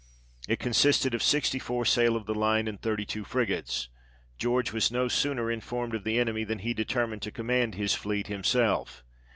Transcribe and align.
It 0.47 0.57
consisted 0.57 1.13
of 1.13 1.21
sixty 1.21 1.59
four 1.59 1.85
sail 1.85 2.15
of 2.15 2.25
the 2.25 2.33
line 2.33 2.67
and 2.67 2.81
thirty 2.81 3.05
two 3.05 3.23
frigates; 3.23 3.87
George 4.39 4.73
was 4.73 4.89
no 4.89 5.07
sooner 5.07 5.51
in 5.51 5.61
formed 5.61 5.93
of 5.93 6.05
the 6.05 6.17
enemy 6.17 6.43
than 6.43 6.57
he 6.65 6.73
determined 6.73 7.21
to 7.21 7.31
command 7.31 7.75
his 7.75 7.93
fleet 7.93 8.25
himself. 8.25 9.03